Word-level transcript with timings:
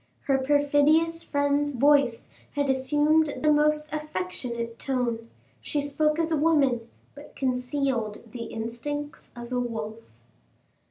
Her 0.21 0.39
perfidious 0.39 1.21
friend's 1.21 1.69
voice 1.73 2.31
had 2.53 2.71
assumed 2.71 3.37
the 3.43 3.51
most 3.51 3.93
affectionate 3.93 4.79
tone; 4.79 5.29
she 5.61 5.79
spoke 5.79 6.17
as 6.17 6.31
a 6.31 6.37
woman, 6.37 6.89
but 7.13 7.35
concealed 7.35 8.23
the 8.31 8.45
instincts 8.45 9.29
of 9.35 9.51
a 9.51 9.59
wolf. 9.59 10.05